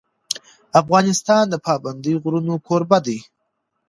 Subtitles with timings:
[0.81, 3.19] افغانستان د پابندی غرونه کوربه دی.